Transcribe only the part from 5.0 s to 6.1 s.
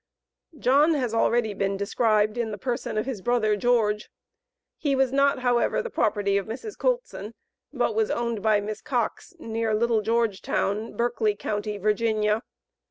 not, however, the